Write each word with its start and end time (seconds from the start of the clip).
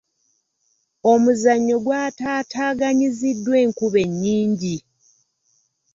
Omuzannyo 1.11 1.77
gw'ataataaganyiziddwa 1.85 3.55
enkuba 3.63 3.97
ennyingi. 4.05 4.75